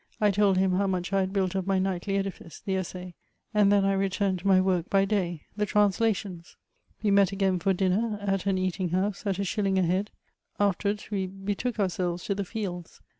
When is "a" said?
9.37-9.43, 9.77-9.83